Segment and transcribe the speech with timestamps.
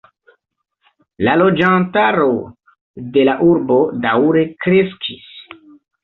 [1.25, 2.25] La loĝantaro
[3.17, 3.77] de la urbo
[4.07, 5.29] daŭre kreskis.